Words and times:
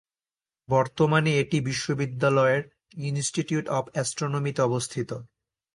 বর্তমানে 0.69 1.31
এটি 1.41 1.57
বিশ্ববিদ্যালয়ের 1.69 2.61
ইনস্টিটিউট 3.09 3.65
অব 3.69 3.85
অ্যাস্ট্রোনমিতে 3.93 4.61
অবস্থিত। 4.69 5.09